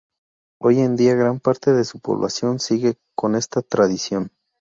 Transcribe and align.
Hoy 0.59 0.79
en 0.79 0.95
día 0.95 1.13
gran 1.13 1.39
parte 1.39 1.73
de 1.73 1.83
su 1.83 1.99
población 1.99 2.57
sigue 2.59 2.95
con 3.15 3.35
esta 3.35 3.61
tradición. 3.61 4.31